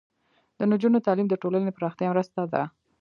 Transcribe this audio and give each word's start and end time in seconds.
د 0.57 0.59
نجونو 0.71 1.03
تعلیم 1.05 1.27
د 1.29 1.33
ټولنې 1.41 1.71
پراختیا 1.77 2.07
مرسته 2.13 2.41
ده. 2.53 2.63